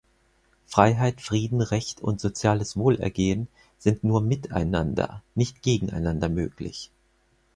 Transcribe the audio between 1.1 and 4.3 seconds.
Frieden, Recht und soziales Wohlergehen sind nur